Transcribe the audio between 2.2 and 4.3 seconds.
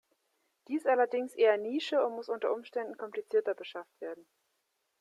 unter Umständen komplizierter beschafft werden.